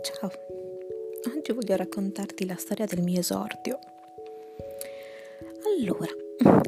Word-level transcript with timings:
Ciao, 0.00 0.30
oggi 1.34 1.52
voglio 1.52 1.74
raccontarti 1.74 2.46
la 2.46 2.54
storia 2.54 2.86
del 2.86 3.02
mio 3.02 3.18
esordio. 3.18 3.78
Allora, 5.64 6.10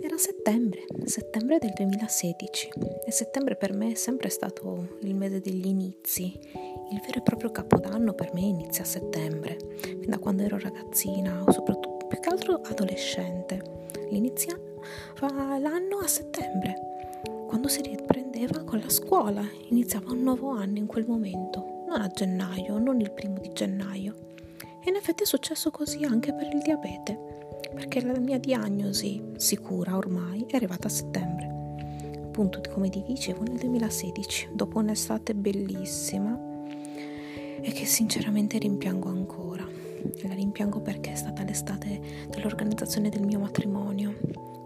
era 0.03 0.17
settembre, 0.19 0.85
settembre 1.05 1.59
del 1.59 1.71
2016 1.77 2.71
e 3.07 3.13
settembre 3.13 3.55
per 3.55 3.73
me 3.73 3.93
è 3.93 3.95
sempre 3.95 4.31
stato 4.31 4.97
il 5.03 5.15
mese 5.15 5.41
degli 5.41 5.67
inizi. 5.67 6.37
Il 6.91 7.01
vero 7.01 7.19
e 7.19 7.23
proprio 7.23 7.53
capodanno 7.53 8.15
per 8.15 8.33
me 8.35 8.41
inizia 8.41 8.83
a 8.83 8.87
settembre, 8.87 9.59
fin 9.79 10.09
da 10.09 10.19
quando 10.19 10.43
ero 10.43 10.59
ragazzina 10.59 11.45
o 11.47 11.53
soprattutto 11.53 12.07
più 12.09 12.19
che 12.19 12.29
altro 12.31 12.61
adolescente. 12.65 13.63
L'inizia 14.09 14.59
l'anno 15.21 15.99
a 15.99 16.09
settembre, 16.09 16.75
quando 17.47 17.69
si 17.69 17.81
riprendeva 17.81 18.65
con 18.65 18.81
la 18.81 18.89
scuola, 18.89 19.45
iniziava 19.69 20.11
un 20.11 20.23
nuovo 20.23 20.49
anno 20.49 20.79
in 20.79 20.87
quel 20.87 21.07
momento 21.07 21.79
non 21.91 22.03
a 22.03 22.07
gennaio, 22.07 22.79
non 22.79 23.01
il 23.01 23.11
primo 23.11 23.41
di 23.41 23.51
gennaio. 23.53 24.15
E 24.81 24.91
in 24.91 24.95
effetti 24.95 25.25
è 25.25 25.27
successo 25.27 25.73
così 25.73 26.05
anche 26.05 26.33
per 26.33 26.47
il 26.47 26.63
diabete, 26.63 27.59
perché 27.75 28.01
la 28.01 28.17
mia 28.17 28.39
diagnosi 28.39 29.33
sicura 29.37 29.97
ormai 29.97 30.47
è 30.49 30.55
arrivata 30.55 30.87
a 30.87 30.91
settembre. 30.91 31.49
Appunto, 32.23 32.61
come 32.73 32.91
ti 32.91 33.03
dicevo, 33.03 33.43
nel 33.43 33.59
2016, 33.59 34.51
dopo 34.53 34.79
un'estate 34.79 35.35
bellissima 35.35 36.39
e 37.61 37.73
che 37.73 37.85
sinceramente 37.87 38.59
rimpiango 38.59 39.09
ancora. 39.09 39.67
La 40.23 40.35
rimpiango 40.35 40.81
perché 40.81 41.13
è 41.13 41.17
stata 41.17 41.43
l'estate 41.43 42.29
dell'organizzazione 42.29 43.09
del 43.09 43.27
mio 43.27 43.41
matrimonio 43.41 44.15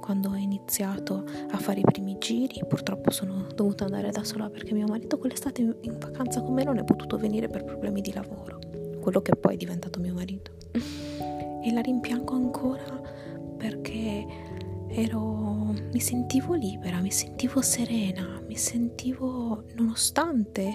quando 0.04 0.28
ho 0.28 0.36
iniziato 0.36 1.24
a 1.50 1.56
fare 1.56 1.80
i 1.80 1.82
primi 1.82 2.18
giri, 2.18 2.60
purtroppo 2.68 3.10
sono 3.10 3.46
dovuta 3.54 3.86
andare 3.86 4.10
da 4.10 4.22
sola 4.22 4.50
perché 4.50 4.74
mio 4.74 4.86
marito 4.86 5.16
quell'estate 5.16 5.62
in 5.62 5.98
vacanza 5.98 6.42
con 6.42 6.52
me 6.52 6.62
non 6.62 6.76
è 6.76 6.84
potuto 6.84 7.16
venire 7.16 7.48
per 7.48 7.64
problemi 7.64 8.02
di 8.02 8.12
lavoro, 8.12 8.58
quello 9.00 9.22
che 9.22 9.34
poi 9.34 9.54
è 9.54 9.56
diventato 9.56 10.00
mio 10.00 10.12
marito. 10.12 10.52
E 10.72 11.72
la 11.72 11.80
rimpiango 11.80 12.34
ancora 12.34 13.00
perché 13.56 14.26
ero, 14.88 15.74
mi 15.90 16.00
sentivo 16.00 16.52
libera, 16.52 17.00
mi 17.00 17.10
sentivo 17.10 17.62
serena, 17.62 18.42
mi 18.46 18.58
sentivo, 18.58 19.64
nonostante 19.74 20.70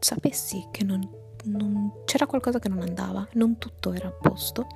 sapessi 0.00 0.66
che 0.72 0.82
non, 0.82 1.08
non, 1.44 2.02
c'era 2.04 2.26
qualcosa 2.26 2.58
che 2.58 2.68
non 2.68 2.80
andava, 2.80 3.28
non 3.34 3.58
tutto 3.58 3.92
era 3.92 4.08
a 4.08 4.10
posto, 4.12 4.66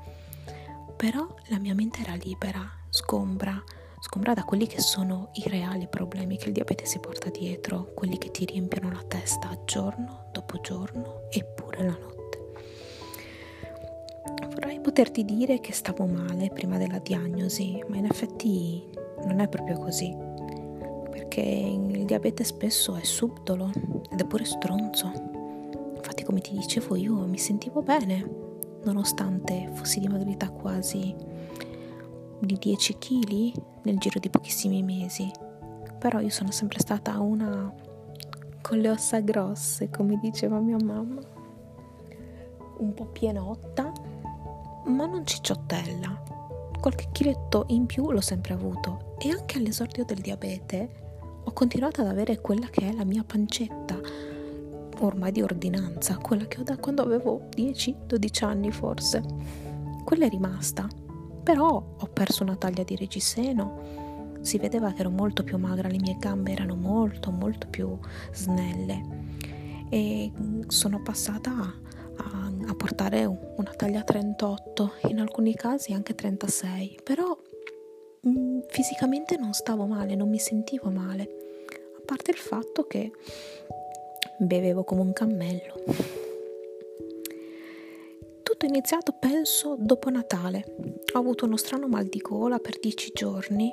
però 0.97 1.27
la 1.49 1.59
mia 1.59 1.75
mente 1.75 2.03
era 2.03 2.15
libera, 2.15 2.63
sgombra, 2.89 3.61
sgombra 4.01 4.33
da 4.33 4.45
quelli 4.45 4.67
che 4.67 4.81
sono 4.81 5.29
i 5.35 5.43
reali 5.47 5.87
problemi 5.87 6.39
che 6.39 6.47
il 6.47 6.55
diabete 6.55 6.87
si 6.87 6.99
porta 6.99 7.29
dietro, 7.29 7.93
quelli 7.95 8.17
che 8.17 8.31
ti 8.31 8.47
riempiono 8.47 8.91
la 8.91 9.03
testa 9.07 9.57
giorno 9.65 10.29
dopo 10.33 10.59
giorno 10.61 11.29
e 11.31 11.45
pure 11.45 11.85
la 11.85 11.99
notte. 11.99 12.19
Vorrei 14.49 14.81
poterti 14.81 15.25
dire 15.25 15.61
che 15.61 15.73
stavo 15.73 16.07
male 16.07 16.49
prima 16.49 16.79
della 16.79 16.99
diagnosi, 16.99 17.83
ma 17.89 17.97
in 17.97 18.07
effetti 18.07 18.83
non 19.25 19.41
è 19.41 19.49
proprio 19.49 19.79
così, 19.79 20.17
perché 21.11 21.41
il 21.43 22.05
diabete 22.07 22.43
spesso 22.43 22.97
è 22.97 23.05
subdolo 23.05 23.71
ed 24.11 24.19
è 24.19 24.25
pure 24.25 24.45
stronzo. 24.47 25.13
Infatti, 25.95 26.25
come 26.25 26.41
ti 26.41 26.53
dicevo, 26.53 26.97
io 26.97 27.15
mi 27.27 27.39
sentivo 27.39 27.83
bene, 27.83 28.27
nonostante 28.85 29.69
fossi 29.75 30.01
dimagrita 30.01 30.49
quasi 30.51 31.15
di 32.41 32.57
10 32.59 32.99
kg 32.99 33.53
nel 33.83 33.99
giro 33.99 34.19
di 34.19 34.31
pochissimi 34.31 34.83
mesi. 34.83 35.31
Però 35.99 36.19
io 36.21 36.31
sono 36.31 36.51
sempre 36.51 36.79
stata 36.81 37.19
una 37.21 37.73
con 38.63 38.79
le 38.79 38.91
ossa 38.91 39.21
grosse, 39.21 39.91
come 39.91 40.19
diceva 40.21 40.59
mia 40.59 40.77
mamma. 40.83 41.21
Un 42.79 42.95
po' 42.95 43.07
pienotta, 43.07 43.93
ma 44.87 45.07
non 45.07 45.27
cicciottella. 45.27 46.23
Qualche 46.81 47.09
chiletto 47.13 47.65
in 47.69 47.85
più 47.85 48.11
l'ho 48.11 48.23
sempre 48.23 48.55
avuto 48.55 49.17
e 49.19 49.31
anche 49.31 49.59
all'esordio 49.59 50.05
del 50.05 50.21
diabete 50.21 51.09
ho 51.45 51.53
continuato 51.53 52.01
ad 52.01 52.07
avere 52.07 52.41
quella 52.41 52.69
che 52.69 52.89
è 52.89 52.93
la 52.93 53.05
mia 53.05 53.23
pancetta, 53.23 53.99
ormai 55.01 55.33
di 55.33 55.43
ordinanza, 55.43 56.17
quella 56.17 56.47
che 56.47 56.61
ho 56.61 56.63
da 56.63 56.79
quando 56.79 57.03
avevo 57.03 57.49
10-12 57.55 58.45
anni 58.45 58.71
forse. 58.71 59.23
Quella 60.05 60.25
è 60.25 60.29
rimasta 60.31 60.89
però 61.51 61.83
ho 61.99 62.07
perso 62.07 62.45
una 62.45 62.55
taglia 62.55 62.85
di 62.85 62.95
reggiseno, 62.95 64.39
si 64.41 64.57
vedeva 64.57 64.93
che 64.93 65.01
ero 65.01 65.11
molto 65.11 65.43
più 65.43 65.59
magra, 65.59 65.89
le 65.89 65.99
mie 65.99 66.17
gambe 66.17 66.53
erano 66.53 66.77
molto 66.77 67.33
molto 67.33 67.67
più 67.69 67.99
snelle. 68.33 69.03
E 69.89 70.31
sono 70.69 71.03
passata 71.03 71.51
a, 71.51 72.53
a 72.69 72.75
portare 72.77 73.25
una 73.25 73.73
taglia 73.77 74.05
38, 74.05 74.93
in 75.09 75.19
alcuni 75.19 75.53
casi 75.57 75.93
anche 75.93 76.15
36, 76.15 77.01
però 77.03 77.37
mh, 78.21 78.31
mm, 78.31 78.59
fisicamente 78.69 79.37
non 79.37 79.53
stavo 79.53 79.87
male, 79.87 80.15
non 80.15 80.29
mi 80.29 80.39
sentivo 80.39 80.89
male, 80.89 81.23
a 81.99 82.03
parte 82.05 82.31
il 82.31 82.37
fatto 82.37 82.87
che 82.87 83.11
bevevo 84.39 84.85
come 84.85 85.01
un 85.01 85.13
cammello 85.13 86.20
tutto 88.61 88.67
iniziato, 88.67 89.13
penso, 89.19 89.77
dopo 89.79 90.11
Natale. 90.11 90.65
Ho 91.15 91.19
avuto 91.19 91.47
uno 91.47 91.57
strano 91.57 91.89
mal 91.89 92.05
di 92.05 92.19
gola 92.19 92.59
per 92.59 92.79
dieci 92.79 93.11
giorni. 93.15 93.73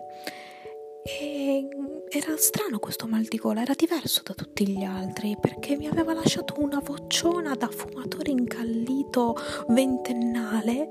E 1.04 1.68
era 2.08 2.38
strano 2.38 2.80
questo 2.80 3.06
mal 3.06 3.24
di 3.24 3.38
gola, 3.38 3.62
era 3.62 3.74
diverso 3.74 4.22
da 4.24 4.34
tutti 4.34 4.66
gli 4.66 4.84
altri 4.84 5.36
perché 5.40 5.76
mi 5.76 5.88
aveva 5.88 6.14
lasciato 6.14 6.56
una 6.60 6.80
vociona 6.80 7.54
da 7.56 7.68
fumatore 7.68 8.32
incallito 8.32 9.36
ventennale, 9.68 10.88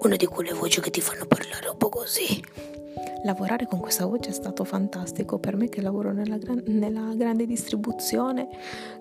una 0.00 0.16
di 0.16 0.26
quelle 0.26 0.52
voci 0.52 0.80
che 0.80 0.90
ti 0.90 1.00
fanno 1.00 1.26
parlare 1.26 1.68
un 1.68 1.76
po' 1.76 1.90
così 1.90 2.42
lavorare 3.24 3.66
con 3.66 3.78
questa 3.78 4.06
voce 4.06 4.30
è 4.30 4.32
stato 4.32 4.64
fantastico 4.64 5.38
per 5.38 5.56
me 5.56 5.68
che 5.68 5.80
lavoro 5.80 6.12
nella, 6.12 6.36
gran- 6.36 6.62
nella 6.66 7.14
grande 7.14 7.46
distribuzione, 7.46 8.48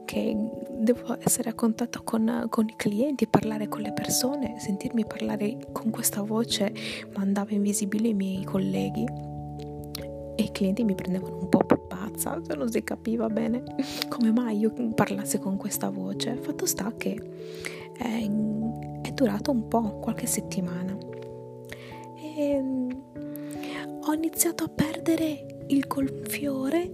che 0.06 0.35
devo 0.69 1.18
essere 1.19 1.50
a 1.50 1.53
contatto 1.53 2.02
con, 2.03 2.46
con, 2.50 2.68
i 2.68 2.75
clienti, 2.75 3.28
parlare 3.28 3.68
con 3.68 3.81
le 3.81 3.94
persone, 3.94 4.59
sentirmi 4.59 5.06
parlare 5.06 5.57
con 5.72 5.90
questa 5.90 6.22
voce 6.22 6.74
mandava 7.16 7.52
invisibili 7.52 8.09
i 8.09 8.13
miei 8.13 8.44
colleghi 8.44 9.06
e 10.35 10.44
i 10.44 10.52
clienti 10.52 10.84
mi 10.84 10.96
prendevano 10.96 11.38
un 11.38 11.50
po' 11.50 11.59
per 11.59 11.79
pazza, 11.79 12.40
cioè 12.46 12.56
non 12.56 12.72
si 12.72 12.84
capiva 12.84 13.28
bene 13.28 13.63
come 14.09 14.31
mai 14.31 14.59
io 14.59 14.72
parlassi 14.96 15.40
con 15.40 15.58
questa 15.58 15.90
voce. 15.90 16.35
Fatto 16.38 16.66
sta 16.66 16.94
che 16.96 17.19
è, 17.97 18.29
è 19.02 19.12
durato 19.12 19.52
un 19.52 19.68
po', 19.68 20.00
qualche 20.00 20.25
settimana. 20.25 20.97
E 22.16 22.63
ho 24.03 24.13
iniziato 24.13 24.63
a 24.63 24.67
perdere 24.67 25.45
il 25.67 25.85
gonfiore 25.85 26.91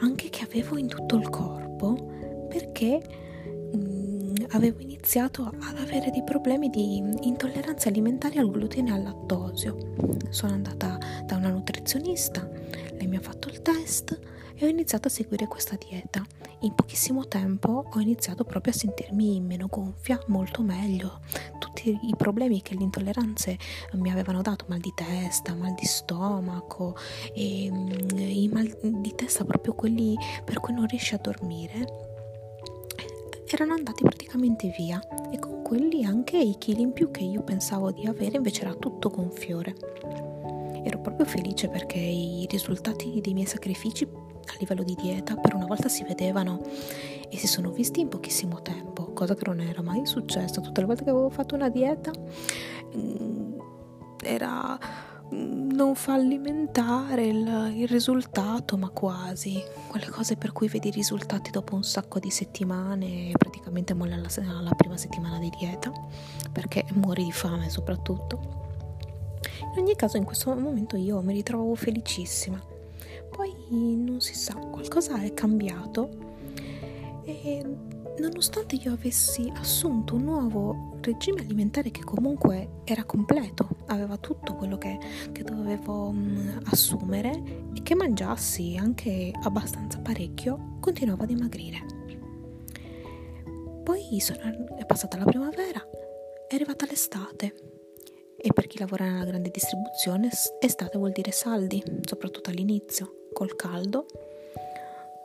anche 0.00 0.28
che 0.28 0.44
avevo 0.44 0.76
in 0.76 0.86
tutto 0.86 1.16
il 1.16 1.30
corpo 1.30 2.46
perché 2.48 3.00
mh, 3.72 3.76
mm, 3.76 4.34
avevo 4.50 4.80
iniziato 4.80 5.44
ad 5.44 5.78
avere 5.78 6.10
dei 6.10 6.22
problemi 6.22 6.68
di 6.68 6.96
intolleranza 7.22 7.88
alimentare 7.88 8.38
al 8.38 8.50
glutine 8.50 8.90
e 8.90 8.92
al 8.92 9.02
lattosio. 9.02 9.94
Sono 10.28 10.52
andata 10.52 10.98
da 11.24 11.36
una 11.36 11.48
nutrizionista, 11.48 12.46
lei 12.98 13.06
mi 13.06 13.16
ha 13.16 13.20
fatto 13.20 13.48
il 13.48 13.62
test 13.62 14.18
e 14.54 14.66
ho 14.66 14.68
iniziato 14.68 15.08
a 15.08 15.10
seguire 15.10 15.46
questa 15.46 15.76
dieta. 15.76 16.22
In 16.62 16.74
pochissimo 16.76 17.26
tempo 17.26 17.86
ho 17.92 17.98
iniziato 17.98 18.44
proprio 18.44 18.72
a 18.72 18.76
sentirmi 18.76 19.40
meno 19.40 19.66
gonfia, 19.68 20.20
molto 20.26 20.62
meglio. 20.62 21.18
Tutti 21.58 21.90
i 21.90 22.14
problemi 22.16 22.62
che 22.62 22.76
le 22.76 22.84
intolleranze 22.84 23.58
mi 23.94 24.12
avevano 24.12 24.42
dato, 24.42 24.66
mal 24.68 24.78
di 24.78 24.92
testa, 24.94 25.54
mal 25.54 25.74
di 25.74 25.84
stomaco, 25.84 26.96
e, 27.34 27.68
mm, 27.68 28.16
i 28.16 28.48
mal 28.52 28.78
di 28.80 29.12
testa 29.16 29.44
proprio 29.44 29.74
quelli 29.74 30.16
per 30.44 30.60
cui 30.60 30.72
non 30.72 30.86
riesci 30.86 31.14
a 31.14 31.18
dormire, 31.18 32.10
erano 33.50 33.74
andati 33.74 34.04
praticamente 34.04 34.72
via 34.78 35.00
e 35.32 35.40
con 35.40 35.62
quelli 35.62 36.04
anche 36.04 36.38
i 36.38 36.56
chili 36.58 36.82
in 36.82 36.92
più 36.92 37.10
che 37.10 37.24
io 37.24 37.42
pensavo 37.42 37.90
di 37.90 38.06
avere 38.06 38.36
invece 38.36 38.62
era 38.62 38.74
tutto 38.74 39.08
gonfiore. 39.08 40.31
Ero 40.84 40.98
proprio 41.00 41.26
felice 41.26 41.68
perché 41.68 41.98
i 41.98 42.46
risultati 42.50 43.20
dei 43.20 43.34
miei 43.34 43.46
sacrifici 43.46 44.04
a 44.04 44.56
livello 44.58 44.82
di 44.82 44.94
dieta 44.94 45.36
per 45.36 45.54
una 45.54 45.66
volta 45.66 45.88
si 45.88 46.02
vedevano 46.04 46.60
e 47.28 47.36
si 47.38 47.46
sono 47.46 47.70
visti 47.70 48.00
in 48.00 48.08
pochissimo 48.08 48.60
tempo, 48.60 49.12
cosa 49.12 49.34
che 49.34 49.44
non 49.46 49.60
era 49.60 49.80
mai 49.82 50.04
successa. 50.06 50.60
Tutte 50.60 50.80
le 50.80 50.86
volte 50.86 51.04
che 51.04 51.10
avevo 51.10 51.30
fatto 51.30 51.54
una 51.54 51.70
dieta 51.70 52.10
mm, 52.96 53.58
era 54.22 54.78
mm, 55.32 55.70
non 55.70 55.94
fallimentare 55.94 57.24
il, 57.24 57.72
il, 57.76 57.88
risultato, 57.88 58.76
ma 58.76 58.90
quasi. 58.90 59.62
Quelle 59.88 60.08
cose 60.10 60.36
per 60.36 60.52
cui 60.52 60.68
vedi 60.68 60.88
i 60.88 60.92
risultati 60.92 61.50
dopo 61.50 61.74
un 61.74 61.84
sacco 61.84 62.18
di 62.18 62.30
settimane 62.30 63.30
praticamente 63.38 63.94
molli 63.94 64.12
alla, 64.12 64.28
alla 64.58 64.74
prima 64.74 64.98
settimana 64.98 65.38
di 65.38 65.50
dieta, 65.58 65.90
perché 66.52 66.84
muori 66.92 67.24
di 67.24 67.32
fame 67.32 67.70
soprattutto. 67.70 68.71
In 69.72 69.78
ogni 69.78 69.96
caso 69.96 70.16
in 70.16 70.24
questo 70.24 70.54
momento 70.54 70.96
io 70.96 71.20
mi 71.22 71.32
ritrovavo 71.32 71.74
felicissima 71.74 72.72
poi 73.32 73.54
non 73.96 74.20
si 74.20 74.34
sa, 74.34 74.54
qualcosa 74.54 75.20
è 75.22 75.32
cambiato 75.32 76.10
e 77.24 77.64
nonostante 78.18 78.76
io 78.76 78.92
avessi 78.92 79.50
assunto 79.56 80.14
un 80.14 80.24
nuovo 80.24 80.98
regime 81.00 81.40
alimentare 81.40 81.90
che 81.90 82.04
comunque 82.04 82.82
era 82.84 83.04
completo, 83.04 83.68
aveva 83.86 84.18
tutto 84.18 84.54
quello 84.54 84.76
che, 84.76 84.98
che 85.32 85.42
dovevo 85.42 86.08
um, 86.08 86.60
assumere 86.66 87.30
e 87.74 87.82
che 87.82 87.94
mangiassi 87.94 88.76
anche 88.76 89.32
abbastanza 89.42 89.98
parecchio, 90.00 90.76
continuavo 90.80 91.22
a 91.22 91.26
dimagrire. 91.26 92.00
Poi 93.82 94.20
sono, 94.20 94.76
è 94.76 94.84
passata 94.84 95.16
la 95.16 95.24
primavera, 95.24 95.82
è 96.46 96.54
arrivata 96.54 96.86
l'estate 96.86 97.72
e 98.42 98.52
per 98.52 98.66
chi 98.66 98.78
lavora 98.78 99.04
nella 99.04 99.24
grande 99.24 99.50
distribuzione 99.50 100.28
estate 100.60 100.98
vuol 100.98 101.12
dire 101.12 101.30
saldi, 101.30 101.82
soprattutto 102.02 102.50
all'inizio, 102.50 103.28
col 103.32 103.56
caldo 103.56 104.06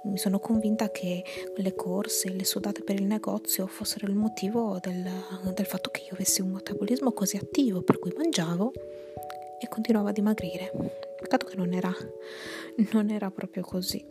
mi 0.07 0.17
sono 0.17 0.39
convinta 0.39 0.89
che 0.89 1.23
le 1.55 1.75
corse, 1.75 2.29
le 2.29 2.45
sudate 2.45 2.81
per 2.81 2.95
il 2.95 3.05
negozio 3.05 3.67
fossero 3.67 4.07
il 4.07 4.15
motivo 4.15 4.79
del, 4.81 5.05
del 5.53 5.65
fatto 5.65 5.89
che 5.89 6.03
io 6.03 6.13
avessi 6.13 6.41
un 6.41 6.51
metabolismo 6.51 7.11
così 7.11 7.35
attivo, 7.35 7.81
per 7.81 7.99
cui 7.99 8.13
mangiavo 8.15 8.71
e 9.59 9.67
continuavo 9.67 10.07
a 10.07 10.11
dimagrire. 10.11 10.71
Peccato 11.17 11.45
che 11.45 11.55
non 11.57 11.73
era, 11.73 11.93
non 12.93 13.09
era 13.09 13.29
proprio 13.31 13.63
così. 13.63 14.05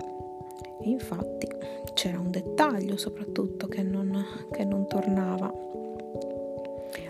E 0.83 0.89
infatti 0.89 1.49
c'era 1.95 2.19
un 2.19 2.31
dettaglio 2.31 2.97
soprattutto 2.97 3.67
che 3.67 3.83
non, 3.83 4.49
che 4.51 4.65
non 4.65 4.87
tornava. 4.87 5.51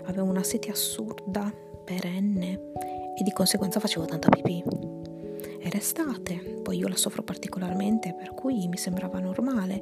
Avevo 0.05 0.27
una 0.27 0.43
sete 0.43 0.69
assurda, 0.69 1.51
perenne, 1.83 2.59
e 3.17 3.23
di 3.23 3.31
conseguenza 3.31 3.79
facevo 3.79 4.05
tanta 4.05 4.29
pipì 4.29 4.63
era 5.67 5.77
estate, 5.77 6.59
poi 6.63 6.77
io 6.77 6.87
la 6.87 6.95
soffro 6.95 7.23
particolarmente, 7.23 8.13
per 8.13 8.33
cui 8.33 8.67
mi 8.67 8.77
sembrava 8.77 9.19
normale, 9.19 9.81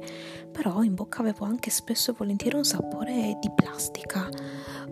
però 0.50 0.82
in 0.82 0.94
bocca 0.94 1.20
avevo 1.20 1.44
anche 1.44 1.70
spesso 1.70 2.10
e 2.10 2.14
volentieri 2.16 2.56
un 2.56 2.64
sapore 2.64 3.38
di 3.40 3.50
plastica. 3.54 4.28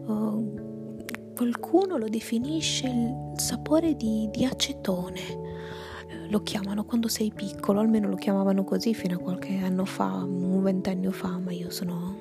Uh, 0.06 0.96
qualcuno 1.34 1.96
lo 1.96 2.08
definisce 2.08 2.86
il 2.86 3.32
sapore 3.36 3.96
di, 3.96 4.28
di 4.30 4.44
acetone. 4.44 5.20
Uh, 5.32 6.30
lo 6.30 6.42
chiamano 6.42 6.84
quando 6.84 7.08
sei 7.08 7.32
piccolo, 7.34 7.80
almeno 7.80 8.08
lo 8.08 8.16
chiamavano 8.16 8.62
così 8.62 8.94
fino 8.94 9.16
a 9.16 9.18
qualche 9.18 9.56
anno 9.56 9.84
fa, 9.84 10.22
un 10.22 10.62
ventennio 10.62 11.10
fa, 11.10 11.38
ma 11.38 11.50
io 11.50 11.70
sono 11.70 12.18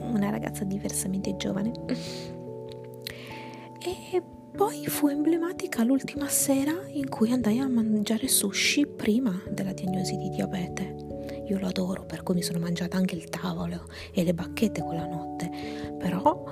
una 0.00 0.30
ragazza 0.30 0.64
diversamente 0.64 1.36
giovane. 1.36 2.35
E 3.86 4.20
poi 4.56 4.84
fu 4.86 5.06
emblematica 5.06 5.84
l'ultima 5.84 6.26
sera 6.28 6.72
in 6.88 7.08
cui 7.08 7.30
andai 7.30 7.60
a 7.60 7.68
mangiare 7.68 8.26
sushi 8.26 8.84
prima 8.84 9.40
della 9.48 9.72
diagnosi 9.72 10.16
di 10.16 10.28
diabete. 10.28 11.44
Io 11.46 11.56
lo 11.60 11.68
adoro, 11.68 12.04
per 12.04 12.24
cui 12.24 12.34
mi 12.34 12.42
sono 12.42 12.58
mangiata 12.58 12.96
anche 12.96 13.14
il 13.14 13.28
tavolo 13.28 13.86
e 14.12 14.24
le 14.24 14.34
bacchette 14.34 14.82
quella 14.82 15.06
notte, 15.06 15.48
però 15.98 16.44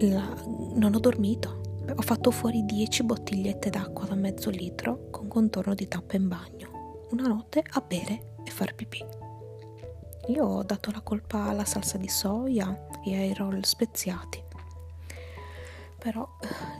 la, 0.00 0.34
non 0.74 0.94
ho 0.96 0.98
dormito. 0.98 1.60
Ho 1.94 2.02
fatto 2.02 2.32
fuori 2.32 2.64
10 2.64 3.04
bottigliette 3.04 3.70
d'acqua 3.70 4.06
da 4.06 4.16
mezzo 4.16 4.50
litro 4.50 5.10
con 5.10 5.28
contorno 5.28 5.74
di 5.74 5.86
tappa 5.86 6.16
in 6.16 6.26
bagno. 6.26 7.06
Una 7.10 7.28
notte 7.28 7.62
a 7.64 7.80
bere 7.80 8.34
e 8.42 8.50
far 8.50 8.74
pipì. 8.74 9.04
Io 10.28 10.44
ho 10.44 10.64
dato 10.64 10.90
la 10.90 11.00
colpa 11.00 11.44
alla 11.44 11.64
salsa 11.64 11.96
di 11.96 12.08
soia 12.08 12.88
e 13.04 13.16
ai 13.16 13.34
roll 13.34 13.60
speziati 13.60 14.42
però 16.04 16.28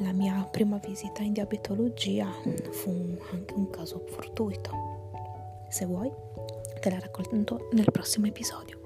la 0.00 0.12
mia 0.12 0.46
prima 0.50 0.76
visita 0.76 1.22
in 1.22 1.32
diabetologia 1.32 2.30
fu 2.72 3.16
anche 3.32 3.54
un 3.54 3.70
caso 3.70 4.04
fortuito. 4.06 4.70
Se 5.70 5.86
vuoi, 5.86 6.12
te 6.78 6.90
la 6.90 6.98
racconto 6.98 7.68
nel 7.72 7.90
prossimo 7.90 8.26
episodio. 8.26 8.83